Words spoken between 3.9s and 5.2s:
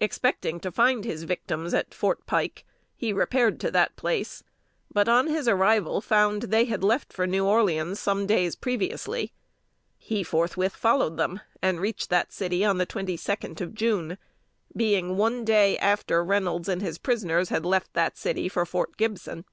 place; but